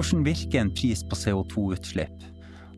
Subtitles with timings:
[0.00, 2.22] Hvordan virker en pris på CO2-utslipp?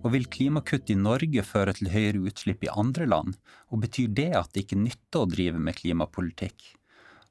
[0.02, 3.36] Og vil klimakutt i Norge føre til høyere utslipp i andre land,
[3.70, 6.64] og betyr det at det ikke nytter å drive med klimapolitikk?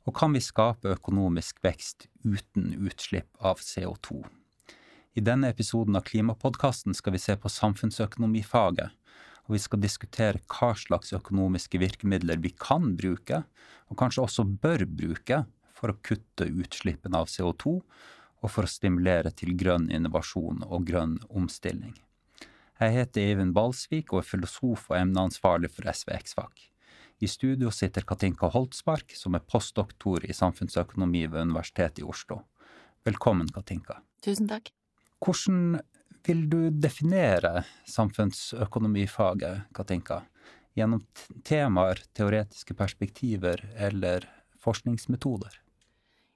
[0.08, 4.22] Og kan vi skape økonomisk vekst uten utslipp av CO2?
[5.20, 8.96] I denne episoden av Klimapodkasten skal vi se på samfunnsøkonomifaget,
[9.44, 13.44] og vi skal diskutere hva slags økonomiske virkemidler vi kan bruke,
[13.92, 15.44] og kanskje også bør bruke,
[15.76, 17.82] for å kutte utslippene av CO2,
[18.42, 21.94] og for å stimulere til grønn innovasjon og grønn omstilling.
[22.82, 26.68] Jeg heter Eivind Balsvik og er filosof og emneansvarlig for SVX-fag.
[27.22, 32.40] I studio sitter Katinka Holtsmark, som er postdoktor i samfunnsøkonomi ved Universitetet i Oslo.
[33.06, 34.00] Velkommen, Katinka.
[34.26, 34.72] Tusen takk.
[35.22, 35.78] Hvordan
[36.26, 40.24] vil du definere samfunnsøkonomifaget, Katinka?
[40.74, 41.04] Gjennom
[41.46, 44.26] temaer, teoretiske perspektiver eller
[44.66, 45.62] forskningsmetoder?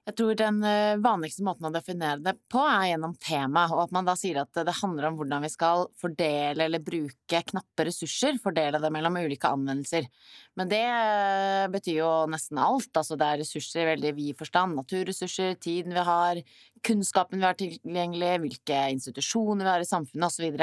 [0.06, 3.94] Jeg tror den eh, vanligste måten å definere det på er gjennom tema, og at
[3.96, 8.38] man da sier at det handler om hvordan vi skal fordele eller bruke knappe ressurser,
[8.42, 10.06] fordele det mellom ulike anvendelser.
[10.54, 14.78] Men det eh, betyr jo nesten alt, altså det er ressurser i veldig vid forstand,
[14.78, 16.42] naturressurser, tiden vi har,
[16.86, 20.54] kunnskapen vi har tilgjengelig, hvilke institusjoner vi har i samfunnet, osv.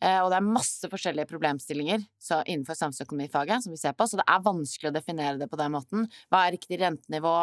[0.00, 2.04] Eh, og det er masse forskjellige problemstillinger
[2.48, 5.74] innenfor samfunnsøkonomifaget som vi ser på, så det er vanskelig å definere det på den
[5.74, 6.06] måten.
[6.32, 7.34] Hva er riktig rentenivå?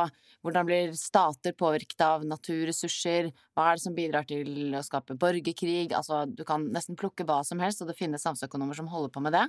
[0.46, 3.30] Hvordan blir stater påvirket av naturressurser?
[3.54, 5.92] Hva er det som bidrar til å skape borgerkrig?
[5.94, 9.24] Altså, du kan nesten plukke hva som helst, og det finnes samfunnsøkonomer som holder på
[9.28, 9.46] med det.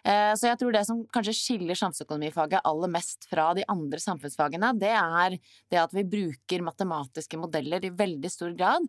[0.00, 4.72] Eh, så jeg tror det som kanskje skiller samfunnsøkonomifaget aller mest fra de andre samfunnsfagene,
[4.80, 5.36] det er
[5.72, 8.88] det at vi bruker matematiske modeller i veldig stor grad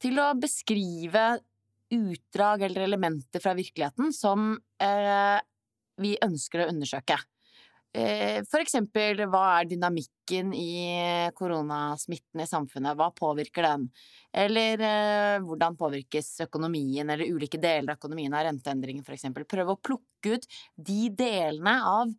[0.00, 1.26] til å beskrive
[1.94, 5.38] utdrag eller elementer fra virkeligheten som eh,
[6.02, 7.18] vi ønsker å undersøke.
[7.96, 13.86] Eh, for eksempel, hva er dynamikken i koronasmitten i samfunnet, hva påvirker den?
[14.36, 19.46] Eller eh, hvordan påvirkes økonomien eller ulike deler av økonomien av renteendringer, for eksempel.
[19.48, 20.44] Prøve å plukke ut
[20.76, 22.12] de delene av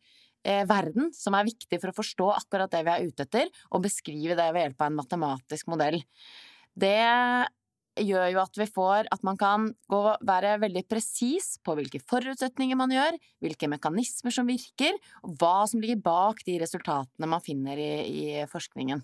[0.47, 3.85] eh, verden som er viktige for å forstå akkurat det vi er ute etter, og
[3.85, 6.01] beskrive det ved hjelp av en matematisk modell.
[6.73, 6.97] Det
[8.03, 12.79] gjør jo at vi får at man kan gå, være veldig presis på hvilke forutsetninger
[12.79, 17.79] man gjør, hvilke mekanismer som virker, og hva som ligger bak de resultatene man finner
[17.81, 19.03] i, i forskningen.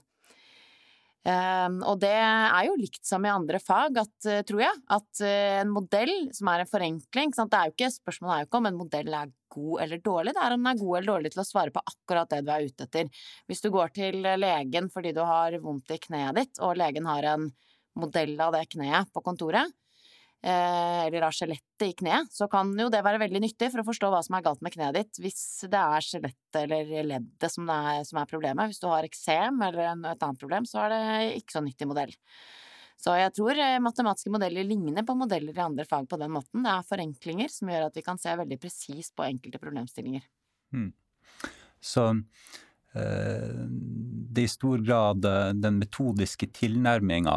[1.24, 5.22] Um, og det er jo likt som i andre fag, at, uh, tror jeg, at
[5.24, 8.60] uh, en modell som er en forenkling det er jo ikke, Spørsmålet er jo ikke
[8.60, 11.32] om en modell er god eller dårlig, det er om den er god eller dårlig
[11.32, 13.24] til å svare på akkurat det du er ute etter.
[13.48, 17.30] Hvis du går til legen fordi du har vondt i kneet ditt, og legen har
[17.32, 17.48] en
[18.00, 19.72] modell av det kneet på kontoret,
[20.44, 23.88] eh, eller av skjelettet i kneet, så kan jo det være veldig nyttig for å
[23.88, 27.70] forstå hva som er galt med kneet ditt, hvis det er skjelettet eller leddet som
[27.70, 28.72] er, som er problemet.
[28.72, 31.06] Hvis du har eksem eller et annet problem, så er det
[31.40, 32.14] ikke så nyttig modell.
[33.04, 36.64] Så jeg tror eh, matematiske modeller ligner på modeller i andre fag på den måten.
[36.64, 40.24] Det er forenklinger som gjør at vi kan se veldig presist på enkelte problemstillinger.
[40.72, 40.94] Hmm.
[41.84, 42.06] Så
[42.96, 47.36] eh, det er i stor grad den metodiske tilnærminga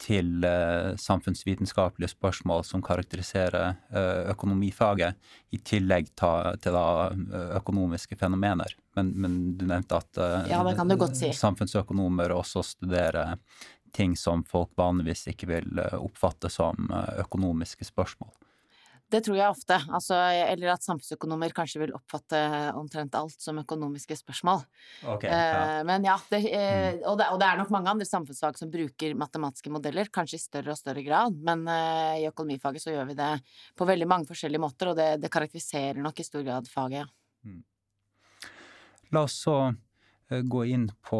[0.00, 5.16] til eh, samfunnsvitenskapelige spørsmål som karakteriserer eh, økonomifaget,
[5.50, 6.76] i tillegg til
[7.56, 8.74] økonomiske fenomener.
[8.98, 10.20] Men, men, du nevnte at
[10.50, 10.60] ja,
[11.14, 11.30] si.
[11.32, 13.38] samfunnsøkonomer også studerer
[13.96, 18.34] ting som folk vanligvis ikke vil oppfatte som økonomiske spørsmål.
[19.08, 22.38] Det tror jeg ofte, altså, eller at samfunnsøkonomer kanskje vil oppfatte
[22.76, 24.60] omtrent alt som økonomiske spørsmål.
[25.14, 25.62] Okay, ja.
[25.78, 28.72] Eh, men ja, det, eh, og, det, og, det, er nok mange andre samfunnsfag som
[28.72, 33.08] bruker matematiske modeller, kanskje i større og større grad, men uh, i økonomifaget så gjør
[33.08, 33.32] vi det
[33.80, 37.08] på veldig mange forskjellige måter, og det, det karakteriserer nok i stor grad faget, ja.
[37.48, 37.64] Mm.
[39.16, 39.60] La oss så
[40.28, 41.18] gå inn på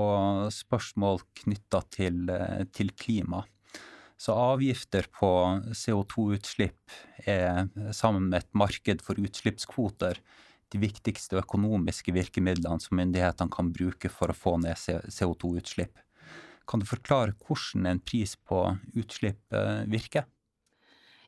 [0.52, 2.28] spørsmål knytta til,
[2.76, 3.40] til klima.
[4.18, 5.30] Så avgifter på
[5.70, 10.18] CO2-utslipp er, sammen med et marked for utslippskvoter,
[10.68, 16.02] de viktigste økonomiske virkemidlene som myndighetene kan bruke for å få ned CO2-utslipp.
[16.68, 18.60] Kan du forklare hvordan en pris på
[18.98, 20.26] utslipp eh, virker?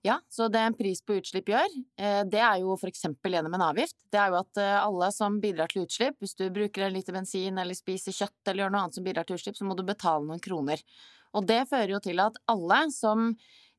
[0.03, 3.53] Ja, så det en pris på utslipp gjør, eh, det er jo for eksempel gjennom
[3.59, 3.99] en avgift.
[4.09, 7.13] Det er jo at eh, alle som bidrar til utslipp, hvis du bruker en liter
[7.13, 9.85] bensin eller spiser kjøtt eller gjør noe annet som bidrar til utslipp, så må du
[9.85, 10.81] betale noen kroner.
[11.37, 13.29] Og det fører jo til at alle som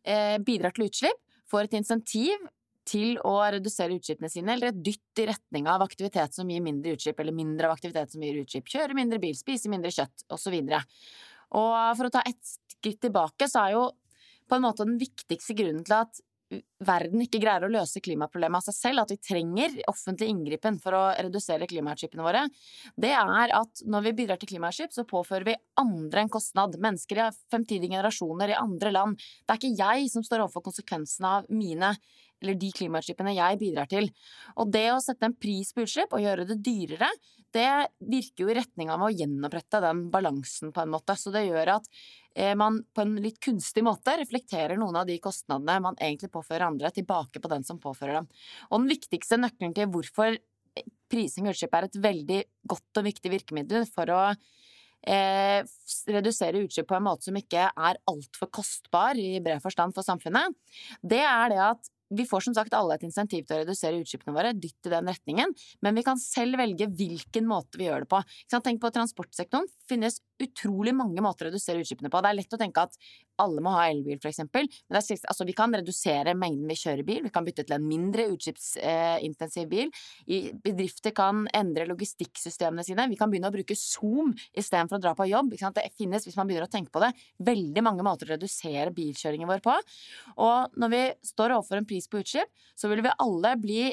[0.06, 1.18] eh, bidrar til utslipp,
[1.50, 2.46] får et insentiv
[2.88, 6.94] til å redusere utslippene sine, eller et dytt i retning av aktivitet som gir mindre
[6.96, 8.70] utslipp, eller mindre av aktivitet som gir utslipp.
[8.70, 10.58] Kjøre mindre bil, spise mindre kjøtt, osv.
[10.62, 10.96] Og,
[11.62, 13.84] og for å ta ett skritt tilbake, så er jo
[14.52, 16.20] på en måte den viktigste grunnen til at
[16.84, 20.98] verden ikke greier å løse klimaproblemet av seg selv, at vi trenger offentlig inngripen for
[20.98, 22.42] å redusere klimautslippene våre,
[23.00, 26.76] det er at når vi bidrar til klimautslipp, så påfører vi andre en kostnad.
[26.82, 29.24] Mennesker i fremtidige generasjoner i andre land.
[29.46, 31.94] Det er ikke jeg som står overfor konsekvensene av mine
[32.42, 34.10] eller de klimautslippene jeg bidrar til.
[34.58, 37.12] Og det å sette en pris på utslipp og gjøre det dyrere,
[37.52, 37.70] det
[38.08, 41.18] virker jo i retning av å gjenopprette den balansen på en måte.
[41.20, 41.90] Så det gjør at
[42.36, 46.70] Eh, man på en litt kunstig måte reflekterer noen av de kostnadene man egentlig påfører
[46.70, 48.30] andre, tilbake på den som påfører dem.
[48.70, 50.38] Og den viktigste nøkkelen til hvorfor
[51.12, 52.42] prising og utslipp er et veldig
[52.72, 55.60] godt og viktig virkemiddel for å eh,
[56.16, 60.56] redusere utslipp på en måte som ikke er altfor kostbar i bred forstand for samfunnet,
[61.04, 64.36] det er det at vi får som sagt alle et insentiv til å redusere utslippene
[64.36, 68.12] våre, dytt i den retningen, men vi kan selv velge hvilken måte vi gjør det
[68.12, 68.22] på.
[68.62, 69.66] Tenk på transportsektoren.
[69.90, 72.22] Finnes utrolig mange måter å redusere utslippene på.
[72.22, 72.98] Det er lett å tenke at
[73.42, 74.68] alle må ha elbil, for eksempel.
[74.70, 77.22] det er, altså, vi kan redusere mengden vi kjører bil.
[77.26, 79.90] Vi kan bytte til en mindre utslippsintensiv bil.
[80.62, 83.08] Bedrifter kan endre logistikksystemene sine.
[83.12, 85.56] Vi kan begynne å bruke Zoom istedenfor å dra på jobb.
[85.58, 89.50] Det finnes, hvis man begynner å tenke på det, veldig mange måter å redusere bilkjøringen
[89.50, 89.76] vår på.
[90.38, 93.84] Og når vi står overfor en pris på utslipp, så vil vi alle bli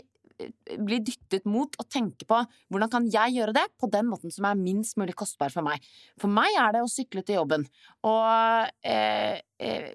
[0.78, 2.38] bli dyttet mot å tenke på
[2.70, 5.84] hvordan kan jeg gjøre det på den måten som er minst mulig kostbar for meg.
[6.20, 7.66] For meg er det å sykle til jobben
[8.06, 9.92] og eh, eh,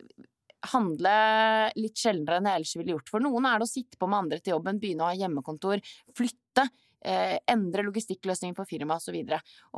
[0.73, 1.17] handle
[1.75, 3.11] litt sjeldnere enn jeg ellers ville gjort.
[3.11, 5.83] For noen er det å sitte på med andre til jobben, begynne å ha hjemmekontor,
[6.17, 6.69] flytte.
[7.03, 9.17] Eh, endre logistikkløsninger på firma osv.
[9.19, 9.33] Og,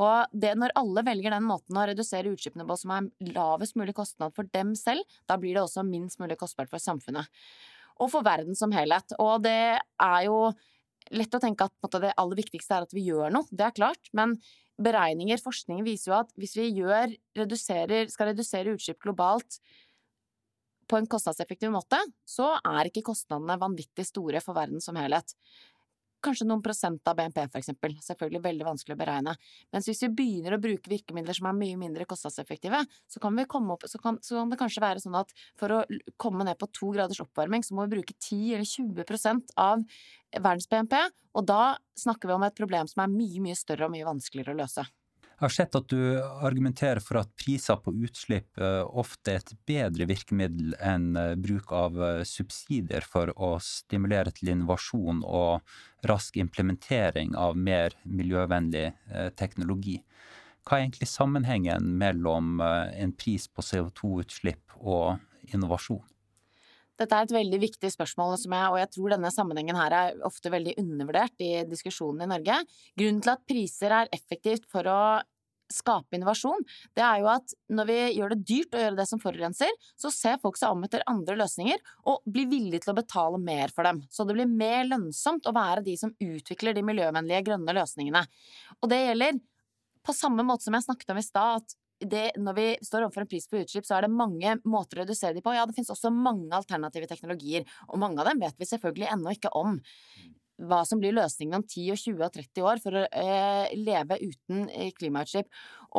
[0.05, 3.95] og det når alle velger den måten å redusere utslippene på som er lavest mulig
[3.97, 7.25] kostnad for dem selv, da blir det også minst mulig kostbart for samfunnet
[8.01, 9.15] og for verden som helhet.
[9.21, 10.39] Og det er jo
[11.15, 14.11] lett å tenke at det aller viktigste er at vi gjør noe, det er klart.
[14.17, 14.35] Men
[14.81, 17.13] beregninger, forskning viser jo at hvis vi gjør,
[18.11, 19.59] skal redusere utslipp globalt
[20.85, 21.97] på en kostnadseffektiv måte,
[22.29, 25.33] så er ikke kostnadene vanvittig store for verden som helhet
[26.25, 27.95] kanskje noen prosent av BNP, for eksempel.
[28.03, 29.35] Selvfølgelig veldig vanskelig å beregne.
[29.75, 32.81] Mens hvis vi begynner å bruke virkemidler som er mye mindre kostnadseffektive,
[33.11, 33.39] så kan,
[33.75, 35.81] opp, så kan, så kan det kanskje være sånn at for å
[36.21, 39.85] komme ned på to graders oppvarming, så må vi bruke 10 eller 20% av
[40.35, 40.99] verdens BNP,
[41.35, 44.55] og da snakker vi om et problem som er mye, mye større og mye vanskeligere
[44.55, 44.85] å løse.
[45.35, 45.99] Jeg har sett at du
[46.47, 51.73] argumenterer for at priser på utslipp eh, ofte er et bedre virkemiddel enn eh, bruk
[51.75, 55.75] av eh, subsidier for å stimulere til innovasjon og
[56.07, 58.87] rask implementering av mer miljøvennlig
[59.35, 59.97] teknologi.
[60.63, 65.17] Hva er egentlig sammenhengen mellom en pris på CO2-utslipp og
[65.51, 66.03] innovasjon?
[66.99, 70.51] Dette er et veldig viktig spørsmål, jeg, og jeg tror denne sammenhengen her er ofte
[70.53, 72.59] veldig undervurdert i diskusjonen i Norge.
[72.95, 74.99] Grunnen til at priser er effektivt for å
[75.71, 76.61] skape innovasjon,
[76.93, 80.11] det er jo at når vi gjør det dyrt å gjøre det som forurenser, så
[80.13, 81.81] ser folk seg om etter andre løsninger
[82.11, 84.03] og blir villige til å betale mer for dem.
[84.13, 88.21] Så det blir mer lønnsomt å være de som utvikler de miljøvennlige, grønne løsningene.
[88.81, 89.41] Og det gjelder
[90.05, 93.23] på samme måte som jeg snakket om i stad, at det, når vi står overfor
[93.23, 95.53] en pris på utslipp, så er det mange måter å redusere de på.
[95.55, 99.35] Ja, det finnes også mange alternative teknologier, og mange av dem vet vi selvfølgelig ennå
[99.35, 99.77] ikke om.
[100.55, 104.15] Hva som blir løsningen om 10 og 20 og 30 år for å eh, leve
[104.21, 105.49] uten eh, klimautslipp.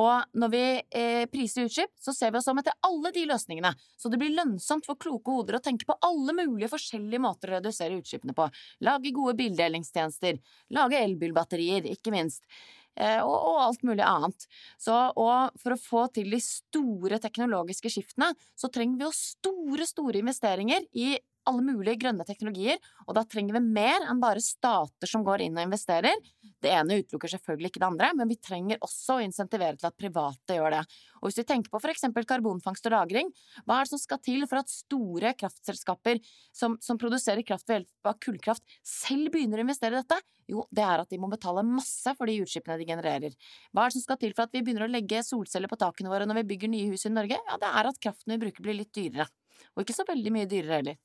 [0.00, 0.62] Og når vi
[0.96, 3.74] eh, priser utslipp, så ser vi oss om etter alle de løsningene.
[4.00, 7.58] Så det blir lønnsomt for kloke hoder å tenke på alle mulige forskjellige måter å
[7.58, 8.48] redusere utslippene på.
[8.88, 10.40] Lage gode bildelingstjenester,
[10.72, 12.48] lage elbilbatterier, ikke minst.
[12.96, 14.46] Eh, og, og, alt mulig annet.
[14.80, 19.88] Så, og for å få til de store teknologiske skiftene, så trenger vi jo store,
[19.88, 21.14] store investeringer i
[21.50, 25.58] alle mulige grønne teknologier, og da trenger vi mer enn bare stater som går inn
[25.58, 26.14] og investerer.
[26.62, 29.98] Det ene utelukker selvfølgelig ikke det andre, men vi trenger også å insentivere til at
[29.98, 30.84] private gjør det.
[31.20, 33.32] Og hvis vi tenker på for eksempel karbonfangst og -lagring,
[33.64, 36.20] hva er det som skal til for at store kraftselskaper
[36.52, 40.20] som, som produserer kraft ved hjelp av kullkraft, selv begynner å investere i dette?
[40.46, 43.34] Jo, det er at de må betale masse for de utslippene de genererer.
[43.72, 46.12] Hva er det som skal til for at vi begynner å legge solceller på takene
[46.12, 47.40] våre når vi bygger nye hus i Norge?
[47.50, 49.26] Ja, det er at kraften vi bruker blir litt dyrere.
[49.74, 50.98] Og ikke så veldig mye dyrere heller.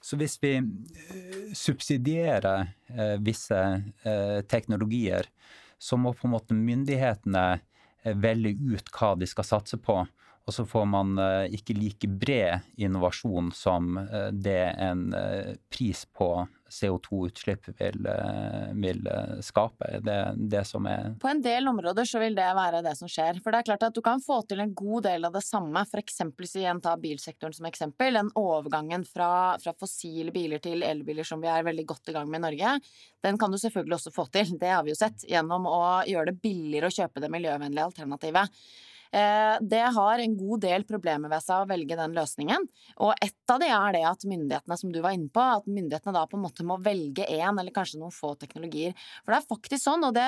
[0.00, 3.58] Så hvis vi eh, subsidierer eh, visse
[4.02, 5.28] eh, teknologier,
[5.78, 7.60] så må på en måte myndighetene
[8.20, 9.98] velge ut hva de skal satse på.
[10.48, 11.12] Og så får man
[11.52, 13.92] ikke like bred innovasjon som
[14.32, 15.02] det en
[15.72, 16.30] pris på
[16.70, 20.00] CO2-utslipp vil, eh, vil, eh, skape.
[20.00, 20.18] Det
[20.50, 23.40] det som er På en del områder så vil det være det som skjer.
[23.42, 25.82] For det er klart at du kan få til en god del av det samme,
[25.82, 26.20] f.eks.
[26.54, 28.14] igjen ta bilsektoren som eksempel.
[28.14, 32.30] Den overgangen fra, fra fossile biler til elbiler som vi er veldig godt i gang
[32.30, 32.80] med i Norge,
[33.22, 34.56] den kan du selvfølgelig også få til.
[34.58, 38.62] Det har vi jo sett gjennom å gjøre det billigere å kjøpe det miljøvennlige alternativet.
[39.12, 42.66] Eh, det har en god del problemer ved seg å velge den løsningen.
[43.02, 46.14] Og ett av de er det at myndighetene, som du var inne på, at myndighetene
[46.14, 48.94] da på en måte må velge én eller kanskje noen få teknologier.
[49.24, 50.26] For det er faktisk sånn, og det,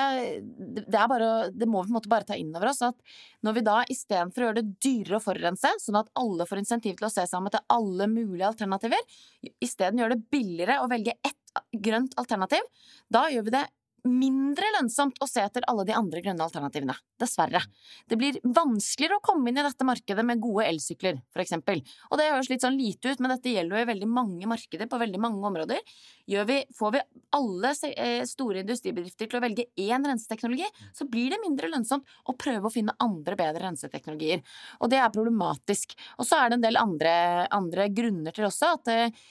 [0.81, 2.99] det, bare, det må vi på en måte bare ta inn over oss, at
[3.45, 6.99] når vi da istedenfor å gjøre det dyrere å forurense, sånn at alle får insentiv
[6.99, 9.15] til å se sammen til alle mulige alternativer,
[9.63, 11.39] isteden gjør det billigere å velge ett
[11.71, 12.67] grønt alternativ,
[13.13, 13.63] da gjør vi det
[14.07, 17.61] mindre lønnsomt å se etter alle de andre grønne alternativene, dessverre.
[18.09, 21.79] Det blir vanskeligere å komme inn i dette markedet med gode elsykler, for eksempel.
[22.09, 24.89] Og det høres litt sånn lite ut, men dette gjelder jo i veldig mange markeder
[24.91, 25.93] på veldig mange områder.
[26.27, 27.03] Vi, får vi
[27.37, 32.35] alle eh, store industribedrifter til å velge én renseteknologi, så blir det mindre lønnsomt å
[32.39, 34.43] prøve å finne andre bedre renseteknologier.
[34.83, 35.95] Og det er problematisk.
[36.19, 37.13] Og så er det en del andre,
[37.55, 39.23] andre grunner til også at eh,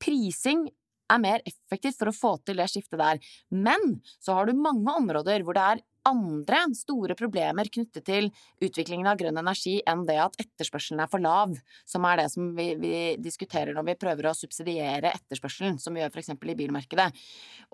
[0.00, 0.64] prising
[1.12, 3.20] er mer effektivt for å få til det skiftet der.
[3.50, 8.28] Men så har du mange områder hvor det er andre store problemer knyttet til
[8.62, 11.54] utviklingen av grønn energi enn det at etterspørselen er for lav,
[11.88, 12.94] som er det som vi, vi
[13.24, 16.34] diskuterer når vi prøver å subsidiere etterspørselen, som vi gjør f.eks.
[16.36, 17.08] i bilmarkedet.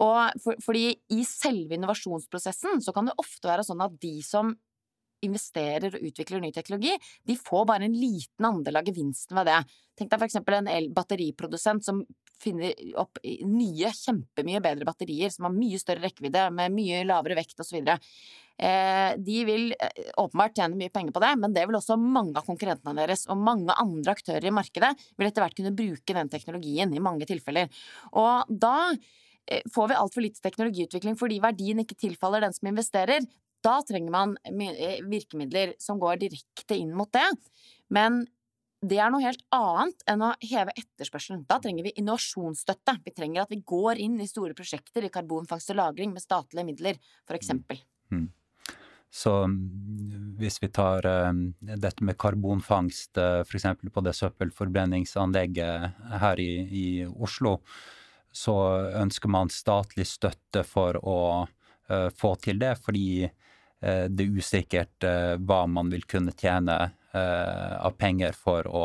[0.06, 4.54] Og for, fordi i selve innovasjonsprosessen så kan det ofte være sånn at de som
[5.20, 6.94] investerer og utvikler ny teknologi,
[7.28, 9.58] de får bare en liten andel av gevinsten ved det.
[9.98, 12.00] Tenk deg for eksempel en batteriprodusent som
[12.40, 17.60] finner opp nye, kjempemye bedre batterier som har mye større rekkevidde, med mye lavere vekt
[17.62, 17.80] osv.
[18.60, 22.36] Eh, de vil eh, åpenbart tjene mye penger på det, men det vil også mange
[22.36, 23.24] av konkurrentene deres.
[23.32, 27.28] Og mange andre aktører i markedet vil etter hvert kunne bruke den teknologien i mange
[27.28, 27.70] tilfeller.
[28.20, 33.24] Og da eh, får vi altfor lite teknologiutvikling fordi verdien ikke tilfaller den som investerer.
[33.64, 34.36] Da trenger man
[35.08, 37.26] virkemidler som går direkte inn mot det.
[37.92, 38.22] Men
[38.80, 41.44] det er noe helt annet enn å heve etterspørselen.
[41.48, 42.96] Da trenger vi innovasjonsstøtte.
[43.04, 46.64] Vi trenger at vi går inn i store prosjekter i karbonfangst og -lagring med statlige
[46.64, 47.82] midler, eksempel.
[48.10, 48.18] Mm.
[48.18, 48.28] mm.
[49.10, 49.32] Så
[50.38, 53.66] hvis vi tar uh, dette med karbonfangst, uh, f.eks.
[53.92, 55.90] på det søppelforbrenningsanlegget
[56.22, 57.58] her i, i, Oslo,
[58.30, 58.54] så
[59.02, 61.48] ønsker man statlig støtte for å
[61.90, 63.28] uh, få til det, fordi
[63.80, 68.84] Eh, det er usikkert eh, hva man vil kunne tjene eh, av penger for å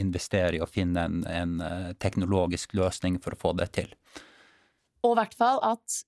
[0.00, 3.90] investere i å finne en, en teknologisk løsning for å få det til.
[5.04, 5.98] Og i hvert fall at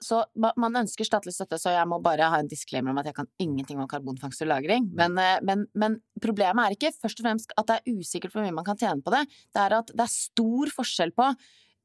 [0.00, 3.16] så man ønsker statlig støtte, så jeg må bare ha en disclaimer om at jeg
[3.16, 4.90] kan ingenting om karbonfangst og -lagring.
[4.92, 8.56] Men, men, men, problemet er ikke først og fremst at det er usikkert hvor mye
[8.56, 9.24] man kan tjene på det.
[9.56, 11.32] Det er at det er stor forskjell på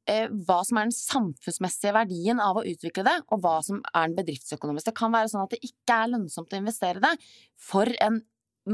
[0.10, 4.10] Eh, hva som er den samfunnsmessige verdien av å utvikle det, og hva som er
[4.10, 4.90] den bedriftsøkonomiske.
[4.90, 7.12] Det kan være sånn at det ikke er lønnsomt å investere det
[7.62, 8.18] for en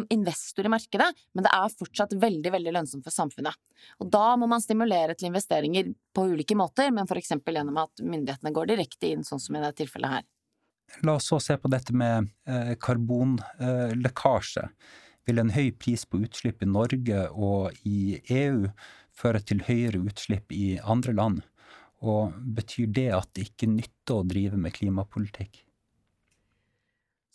[0.09, 3.55] investor i markedet, men det er fortsatt veldig veldig lønnsomt for samfunnet.
[4.03, 7.35] Og Da må man stimulere til investeringer på ulike måter, men f.eks.
[7.39, 10.27] gjennom at myndighetene går direkte inn, sånn som i dette tilfellet her.
[11.03, 14.67] La oss så se på dette med eh, karbonlekkasje.
[15.27, 18.69] Vil en høy pris på utslipp i Norge og i EU
[19.17, 21.41] føre til høyere utslipp i andre land?
[21.99, 25.66] Og betyr det at det ikke nytter å drive med klimapolitikk?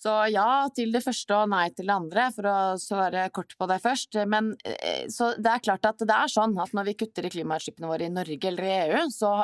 [0.03, 3.69] Så ja til det første og nei til det andre, for å svare kort på
[3.71, 4.19] det først.
[4.27, 7.31] Men eh, så det er klart at det er sånn at når vi kutter i
[7.31, 9.37] klimautslippene våre i Norge eller i EU, så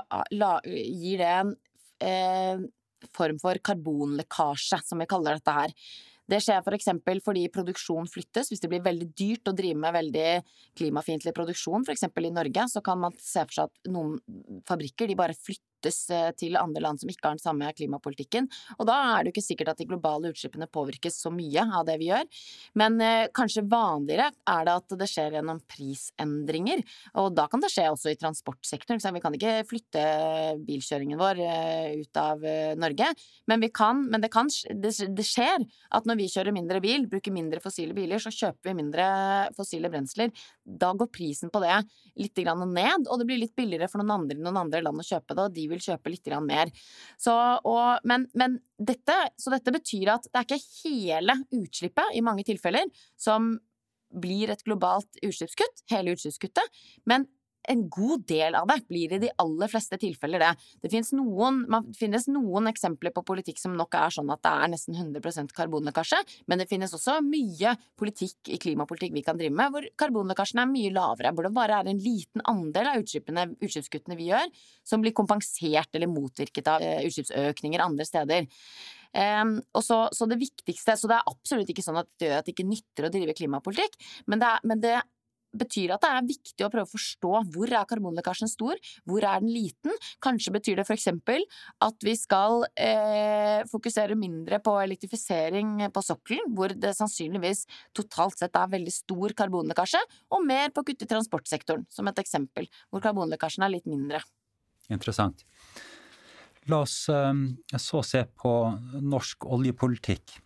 [0.67, 1.55] gir det en
[2.03, 2.67] eh,
[3.15, 5.77] form for karbonlekkasje, som vi kaller dette her.
[6.29, 8.50] Det skjer for eksempel fordi produksjon flyttes.
[8.50, 10.27] Hvis det blir veldig dyrt å drive med veldig
[10.77, 14.19] klimafiendtlig produksjon, for eksempel i Norge, så kan man se for seg at noen
[14.69, 18.49] fabrikker de bare flytter flyttes eh, til andre land som ikke har den samme klimapolitikken.
[18.79, 21.87] Og da er det jo ikke sikkert at de globale utslippene påvirkes så mye av
[21.87, 22.25] det vi gjør.
[22.75, 26.83] Men eh, kanskje vanligere er det at det skjer gjennom prisendringer.
[27.19, 29.01] Og da kan det skje også i transportsektoren.
[29.15, 30.05] Vi kan ikke flytte
[30.67, 33.13] bilkjøringen vår eh, ut av eh, Norge,
[33.49, 34.93] men, vi kan, men det, kan, det,
[35.27, 39.07] skjer at når vi kjører mindre bil, bruker mindre fossile biler, så kjøper vi mindre
[39.57, 40.33] fossile brensler.
[40.65, 41.81] Da går prisen på det
[42.19, 45.07] litt ned, og det blir litt billigere for noen andre i noen andre land å
[45.07, 46.73] kjøpe det, og de vil kjøpe litt mer.
[47.21, 47.35] Så,
[47.65, 52.47] og, men, men dette, så dette betyr at det er ikke hele utslippet i mange
[52.49, 53.57] tilfeller som
[54.09, 57.27] blir et globalt utslippskutt, hele utslippskuttet, men
[57.73, 60.51] en god del av det blir i de aller fleste tilfeller det.
[60.83, 64.53] Det finnes noen, man finnes noen eksempler på politikk som nok er sånn at det
[64.53, 69.57] er nesten 100% karbonlekkasje, men det finnes også mye politikk i klimapolitikk vi kan drive
[69.59, 74.19] med hvor karbonlekkasjen er mye lavere, hvor det bare er en liten andel av utslippskuttene
[74.19, 74.53] vi gjør,
[74.87, 78.49] som blir kompensert eller motvirket av eh, utslippsøkninger andre steder.
[79.09, 82.45] Um, så, så, det viktigste Så det er absolutt ikke sånn at det gjør at
[82.45, 83.97] det ikke nytter å drive klimapolitikk,
[84.29, 84.99] men det, er, men det
[85.57, 88.78] betyr at det er viktig å prøve å forstå hvor er karbonlekkasjen stor,
[89.09, 89.95] hvor er den liten.
[90.25, 91.09] Kanskje betyr det f.eks.
[91.09, 97.64] at vi skal eh, fokusere mindre på elektrifisering på sokkelen, hvor det sannsynligvis
[97.97, 100.02] totalt sett er veldig stor karbonlekkasje,
[100.35, 104.21] og mer på å kutte i transportsektoren, som et eksempel, hvor karbonlekkasjen er litt mindre.
[104.93, 105.45] Interessant.
[106.69, 107.33] La oss eh,
[107.81, 108.52] så se på
[109.00, 110.37] norsk oljepolitikk.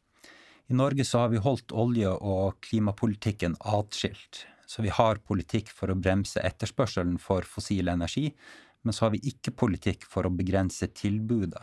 [0.70, 4.46] I Norge så har vi holdt olje- og klimapolitikken atskilt.
[4.72, 8.30] Så vi har politikk for å bremse etterspørselen for fossil energi,
[8.82, 11.60] men så har vi ikke politikk for å begrense tilbudet.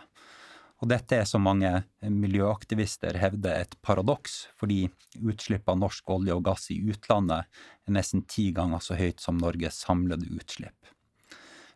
[0.79, 1.71] Og dette er, som mange
[2.05, 4.85] miljøaktivister hevder, et paradoks, fordi
[5.17, 7.49] utslipp av norsk olje og gass i utlandet
[7.89, 10.93] er nesten ti ganger så høyt som Norges samlede utslipp.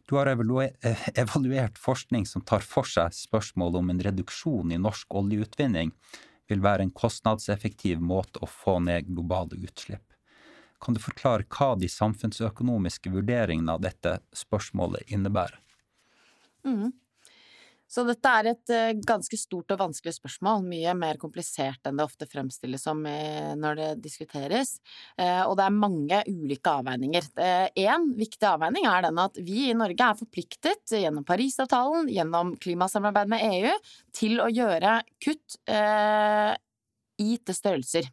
[0.08, 5.92] Du har evaluert forskning som tar for seg spørsmålet om en reduksjon i norsk oljeutvinning
[6.52, 10.13] vil være en kostnadseffektiv måte å få ned globale utslipp.
[10.84, 15.56] Kan du forklare hva de samfunnsøkonomiske vurderingene av dette spørsmålet innebærer?
[16.68, 16.92] Mm.
[17.94, 22.08] Så dette er et uh, ganske stort og vanskelig spørsmål, mye mer komplisert enn det
[22.08, 24.80] ofte fremstilles som uh, når det diskuteres,
[25.20, 27.30] uh, og det er mange ulike avveininger.
[27.84, 33.32] Én viktig avveining er den at vi i Norge er forpliktet gjennom Parisavtalen, gjennom klimasamarbeid
[33.36, 33.78] med EU,
[34.16, 38.10] til å gjøre kutt i gitte størrelser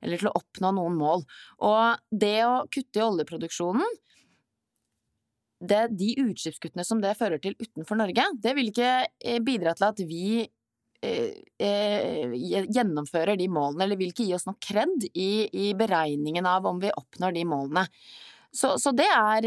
[0.00, 1.26] eller til å oppnå noen mål.
[1.66, 3.98] Og det å kutte i oljeproduksjonen
[5.60, 9.88] det, de utslippskuttene som det fører til utenfor Norge, det vil ikke eh, bidra til
[9.90, 12.32] at vi eh, eh,
[12.72, 16.80] gjennomfører de målene, eller vil ikke gi oss noe kred i, i beregningen av om
[16.80, 17.84] vi oppnår de målene.
[18.50, 19.44] Så, så, det er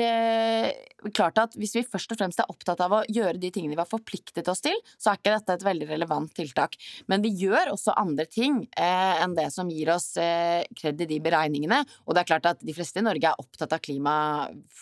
[1.12, 3.82] klart at hvis vi først og fremst er opptatt av å gjøre de tingene vi
[3.82, 6.78] har forpliktet oss til, så er ikke dette et veldig relevant tiltak.
[7.12, 11.20] Men vi gjør også andre ting eh, enn det som gir oss eh, i de
[11.24, 11.82] beregningene.
[12.08, 14.16] Og det er klart at de fleste i Norge er opptatt av klima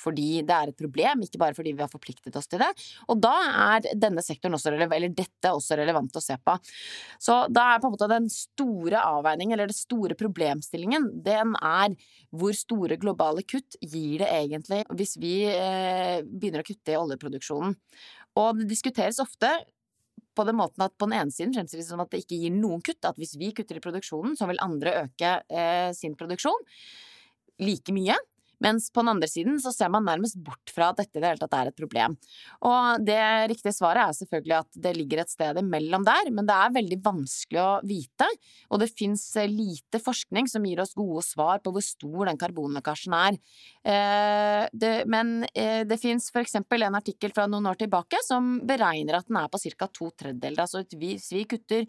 [0.02, 2.72] fordi det er et problem, ikke bare fordi vi har forpliktet oss til det.
[3.10, 3.34] Og da
[3.72, 6.58] er denne sektoren også relevant, eller dette også relevant å se på.
[7.22, 11.96] Så da er på en måte den store avveiningen, eller den store problemstillingen, den er
[12.32, 17.78] hvor store globale kutt gir det egentlig hvis vi eh, begynner å kutte i oljeproduksjonen?
[18.42, 19.52] Og det diskuteres ofte
[20.38, 22.54] på den måten at på den ene siden fremstilles det som at det ikke gir
[22.56, 26.68] noen kutt, at hvis vi kutter i produksjonen, så vil andre øke eh, sin produksjon
[27.62, 28.16] like mye.
[28.62, 31.32] Mens på den andre siden så ser man nærmest bort fra at dette i det
[31.32, 32.16] hele tatt er et problem.
[32.68, 33.22] Og det
[33.52, 37.00] riktige svaret er selvfølgelig at det ligger et sted imellom der, men det er veldig
[37.06, 38.28] vanskelig å vite,
[38.70, 42.40] og det fins eh, lite forskning som gir oss gode svar på hvor stor den
[42.42, 43.40] karbonlekkasjen er.
[43.82, 49.20] Eh, men eh, det fins for eksempel en artikkel fra noen år tilbake som beregner
[49.20, 49.88] at den er på ca.
[49.88, 50.66] to tredjedeler.
[50.66, 51.88] Altså hvis vi kutter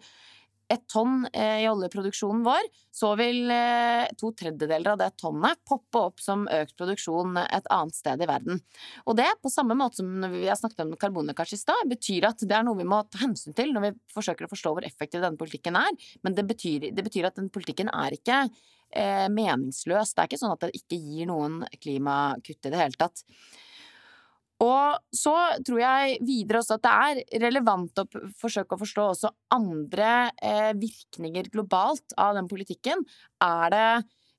[0.71, 6.01] et tonn eh, i oljeproduksjonen vår, så vil eh, to tredjedeler av det tonnet poppe
[6.09, 8.61] opp som økt produksjon et annet sted i verden.
[9.07, 12.45] Og det, på samme måte som vi har snakket om karbonlekkasje i stad, betyr at
[12.47, 15.23] det er noe vi må ta hensyn til når vi forsøker å forstå hvor effektiv
[15.23, 15.91] denne politikken er.
[16.25, 20.13] Men det betyr, det betyr at den politikken er ikke eh, meningsløs.
[20.13, 23.25] Det er ikke sånn at det ikke gir noen klimakutt i det hele tatt.
[24.63, 28.07] Og så tror jeg videre også at det er relevant å
[28.39, 33.03] forsøke å forstå også andre eh, virkninger globalt av den politikken.
[33.43, 33.87] Er det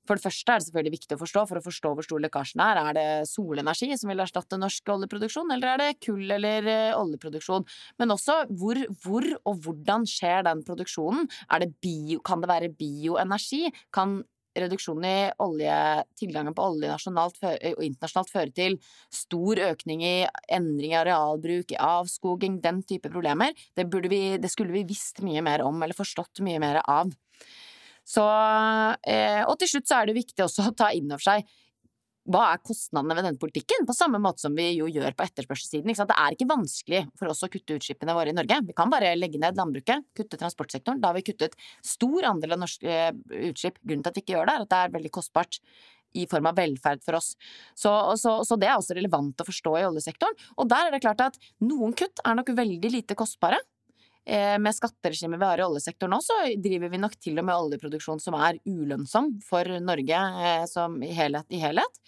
[0.05, 2.61] for det første er det selvfølgelig viktig å forstå for å forstå hvor stor lekkasjen
[2.61, 2.79] er.
[2.81, 7.65] Er det solenergi som vil erstatte norsk oljeproduksjon, eller er det kull eller eh, oljeproduksjon?
[8.01, 11.25] Men også hvor, hvor, og hvordan skjer den produksjonen?
[11.65, 13.73] Det bio, kan det være bioenergi?
[13.95, 14.19] Kan
[14.55, 15.75] reduksjonen i olje,
[16.19, 18.77] tilgangen på olje nasjonalt og internasjonalt fører til
[19.13, 20.15] stor økning i
[20.53, 25.43] endring i arealbruk, i avskoging, den type problemer, det, vi, det skulle vi visst mye
[25.45, 27.11] mer om, eller forstått mye mer av.
[28.05, 28.23] Så,
[29.09, 31.55] eh, og til slutt så er det viktig også å ta inn over seg
[32.25, 35.93] hva er kostnadene ved denne politikken, på samme måte som vi jo gjør på etterspørselssiden.
[35.93, 38.61] Det er ikke vanskelig for oss å kutte utslippene våre i Norge.
[38.65, 41.01] Vi kan bare legge ned landbruket, kutte transportsektoren.
[41.03, 43.11] Da har vi kuttet stor andel av norske eh,
[43.51, 43.77] utslipp.
[43.83, 45.61] Grunnen til at vi ikke gjør det, er at det er veldig kostbart
[46.15, 47.33] i form av velferd for oss.
[47.77, 50.37] Så, så, så, det er også relevant å forstå i oljesektoren.
[50.57, 53.59] Og der er det klart at noen kutt er nok veldig lite kostbare.
[54.25, 57.65] Eh, med skatteregimet vi har i oljesektoren nå, så driver vi nok til og med
[57.67, 61.45] oljeproduksjon som er ulønnsom for Norge eh, som i helhet.
[61.53, 62.01] I helhet.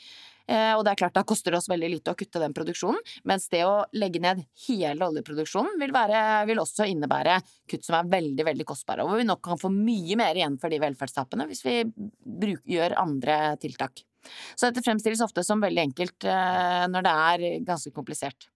[0.48, 2.98] Eh, og det er klart da koster det oss veldig lite å kutte den produksjonen,
[3.28, 7.38] mens det å legge ned hele oljeproduksjonen vil, være, vil også innebære
[7.70, 10.58] kutt som er veldig, veldig kostbare, og hvor vi nok kan få mye mer igjen
[10.62, 14.08] for de velferdstapene hvis vi bruk, gjør andre tiltak.
[14.58, 18.50] Så dette fremstilles ofte som veldig enkelt når det er ganske komplisert.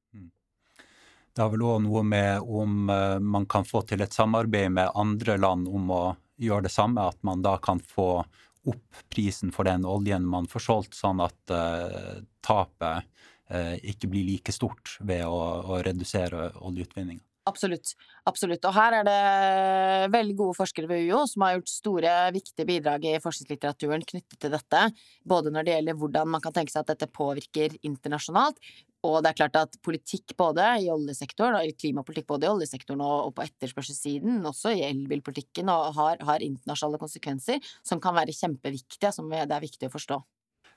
[1.32, 4.92] Det har vel òg noe med om eh, man kan få til et samarbeid med
[5.00, 6.04] andre land om å
[6.42, 8.24] gjøre det samme, at man da kan få
[8.68, 13.08] opp prisen for den oljen man får solgt, sånn at uh, tapet
[13.50, 17.24] uh, ikke blir like stort ved å, å redusere oljeutvinninga.
[17.50, 17.96] Absolutt.
[18.30, 18.66] Absolutt.
[18.70, 23.08] Og her er det veldig gode forskere ved UiO som har gjort store, viktige bidrag
[23.10, 24.84] i forskningslitteraturen knyttet til dette.
[25.26, 28.62] Både når det gjelder hvordan man kan tenke seg at dette påvirker internasjonalt,
[29.02, 33.32] og det er klart at politikk både i oljesektoren, og klimapolitikk både i oljesektoren og,
[33.38, 39.48] på etterspørselssiden, også i elbilpolitikken, har, har, internasjonale konsekvenser som kan være kjempeviktige, som det
[39.48, 40.20] er viktig å forstå.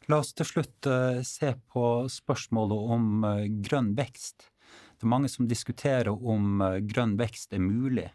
[0.08, 4.50] La oss til slutt uh, se på spørsmålet om uh, grønn vekst.
[4.96, 8.10] Det er mange som diskuterer om uh, grønn vekst er mulig.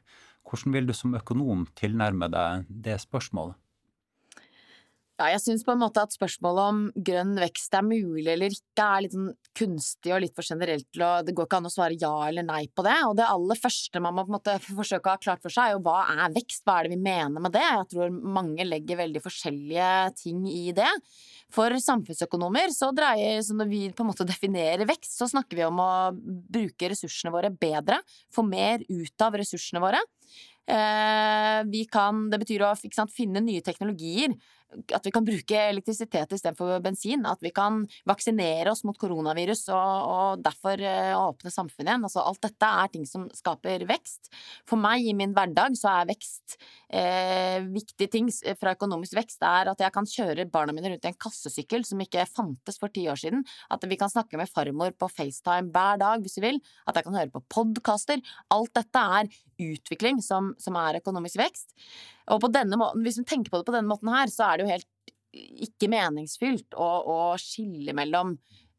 [0.49, 3.57] Hvordan vil du som økonom tilnærme deg det spørsmålet?
[5.19, 8.85] Ja, jeg syns på en måte at spørsmålet om grønn vekst er mulig eller ikke,
[8.85, 11.71] er litt sånn kunstig og litt for generelt til å Det går ikke an å
[11.73, 12.95] svare ja eller nei på det.
[13.09, 15.73] Og det aller første man må på en måte forsøke å ha klart for seg,
[15.73, 16.63] er jo hva er vekst?
[16.63, 17.65] Hva er det vi mener med det?
[17.65, 19.89] Jeg tror mange legger veldig forskjellige
[20.21, 20.87] ting i det.
[21.51, 25.65] For samfunnsøkonomer så dreier så når vi på en måte definerer vekst, så snakker vi
[25.67, 27.99] om å bruke ressursene våre bedre,
[28.31, 29.99] få mer ut av ressursene våre.
[30.69, 34.35] Eh, kan, det betyr å sant, finne nye teknologier
[34.69, 37.25] at vi kan bruke elektrisitet istedenfor bensin.
[37.27, 42.05] At vi kan vaksinere oss mot koronavirus og, og derfor uh, åpne samfunnet igjen.
[42.05, 44.31] Altså, alt dette er ting som skaper vekst.
[44.69, 46.57] For meg i min hverdag så er vekst
[46.89, 48.29] eh, viktige ting
[48.59, 52.01] fra økonomisk vekst er at jeg kan kjøre barna mine rundt i en kassesykkel som
[52.03, 53.43] ikke fantes for ti år siden.
[53.73, 56.63] At vi kan snakke med farmor på FaceTime hver dag hvis vi vil.
[56.85, 58.21] At jeg kan høre på podkaster.
[58.53, 61.75] Alt dette er utvikling som, som er økonomisk vekst.
[62.29, 64.58] Og på denne måten, hvis vi tenker på det på denne måten her, så er
[64.58, 64.87] det jo helt
[65.29, 68.33] ikke meningsfylt å, å skille mellom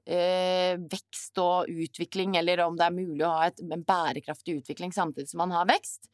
[0.05, 4.95] eh, vekst og utvikling, eller om det er mulig å ha et, en bærekraftig utvikling
[4.95, 6.11] samtidig som man har vekst.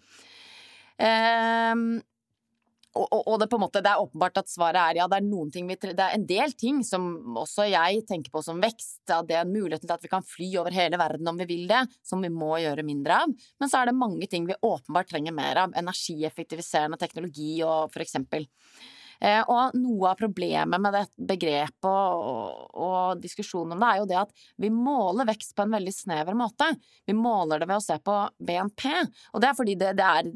[0.96, 1.74] Eh,
[2.96, 5.26] og, og, det, på en måte, det er åpenbart at svaret er ja, det er
[5.68, 9.02] vi Det er en del ting som også jeg tenker på som vekst.
[9.11, 11.66] At det er muligheten til at vi kan fly over hele verden om vi vil
[11.68, 13.35] det, som vi må gjøre mindre av.
[13.61, 15.76] Men så er det mange ting vi åpenbart trenger mer av.
[15.76, 18.48] Energieffektiviserende teknologi og for eksempel.
[19.20, 24.09] Eh, og noe av problemet med det begrepet og, og diskusjonen om det, er jo
[24.11, 26.68] det at vi måler vekst på en veldig snever måte.
[27.09, 28.87] Vi måler det ved å se på BNP,
[29.33, 30.31] og det er fordi det, det er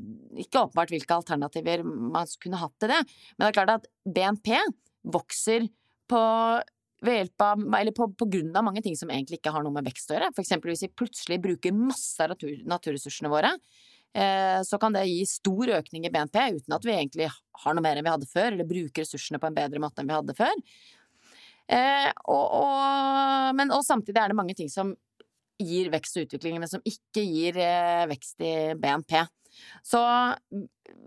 [0.46, 3.00] ikke åpenbart hvilke alternativer man kunne hatt til det,
[3.36, 4.52] men det er klart at BNP
[5.10, 5.68] vokser
[6.10, 6.20] på
[7.00, 9.86] ved av, eller på, på, grunn av mange ting som egentlig ikke har noe med
[9.88, 10.32] vekst å gjøre.
[10.36, 13.54] For eksempel hvis vi plutselig bruker masse av natur, naturressursene våre,
[14.66, 18.00] så kan det gi stor økning i BNP uten at vi egentlig har noe mer
[18.00, 20.56] enn vi hadde før, eller bruker ressursene på en bedre måte enn vi hadde før.
[21.70, 24.90] Eh, og, og, men og samtidig er det mange ting som
[25.60, 29.20] gir vekst og utvikling, men som ikke gir eh, vekst i BNP.
[29.86, 30.00] Så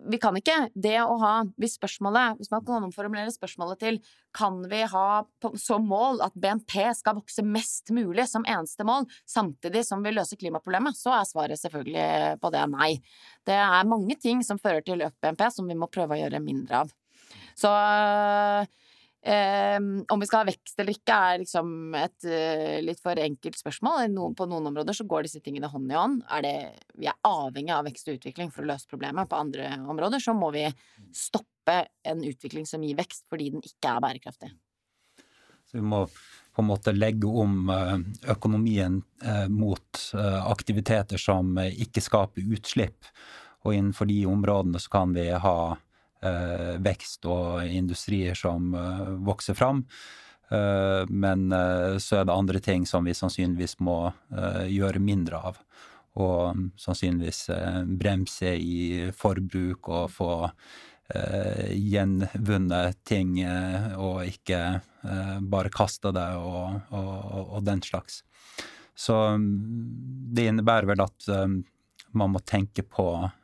[0.07, 3.99] vi kan ikke det å ha Hvis spørsmålet Hvis man kan omformulere spørsmålet til
[4.33, 5.07] kan vi ha
[5.61, 10.39] som mål at BNP skal vokse mest mulig som eneste mål, samtidig som vi løser
[10.41, 12.89] klimaproblemet, så er svaret selvfølgelig på det nei.
[13.45, 16.41] Det er mange ting som fører til økt BNP som vi må prøve å gjøre
[16.41, 16.95] mindre av.
[17.53, 17.69] Så
[19.23, 23.55] Um, om vi skal ha vekst eller ikke, er liksom et uh, litt for enkelt
[23.55, 24.09] spørsmål.
[24.11, 26.17] Noen, på noen områder så går disse tingene hånd i hånd.
[26.27, 26.55] Er det,
[26.99, 29.29] vi er avhengig av vekst og utvikling for å løse problemet.
[29.31, 30.65] På andre områder så må vi
[31.15, 34.51] stoppe en utvikling som gir vekst, fordi den ikke er bærekraftig.
[35.71, 37.95] Så vi må på en måte legge om eh,
[38.35, 40.03] økonomien eh, mot
[40.51, 43.07] aktiviteter som ikke skaper utslipp.
[43.63, 45.82] Og innenfor de områdene så kan vi ha Eh,
[46.83, 49.83] vekst og industrier som eh, vokser fram.
[50.49, 51.47] Eh, men
[51.99, 53.97] så er det andre ting som vi sannsynligvis må
[54.69, 55.59] gjøre mindre av.
[56.13, 57.47] Og sannsynligvis
[57.97, 60.33] bremse i forbruk og få
[61.13, 63.33] gjenvunnet ting
[63.99, 64.59] og ikke
[65.51, 68.21] bare kaste det og, og, og den slags.
[68.95, 69.49] Så mm,
[70.37, 71.27] det innebærer vel at
[72.13, 73.42] man må tenke på Eh,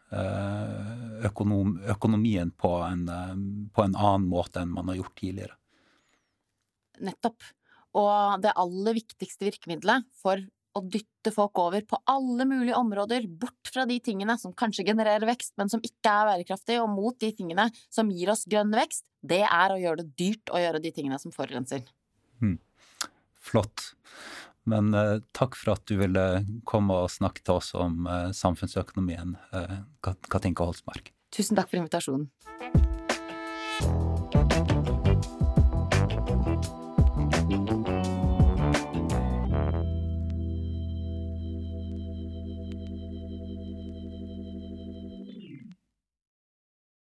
[1.29, 3.35] økonom, økonomien på en, eh,
[3.73, 5.57] på en annen måte enn man har gjort tidligere.
[6.99, 7.43] Nettopp.
[7.99, 10.41] Og det aller viktigste virkemidlet for
[10.77, 15.25] å dytte folk over på alle mulige områder, bort fra de tingene som kanskje genererer
[15.27, 19.03] vekst, men som ikke er bærekraftige, og mot de tingene som gir oss grønn vekst,
[19.25, 21.81] det er å gjøre det dyrt å gjøre de tingene som forurenser.
[22.41, 22.59] Mm.
[23.49, 23.93] Flott.
[24.67, 26.25] Men eh, takk for at du ville
[26.69, 29.79] komme og snakke til oss om eh, samfunnsøkonomien, eh,
[30.29, 31.13] Katinka Holsmark.
[31.35, 32.29] Tusen takk for invitasjonen.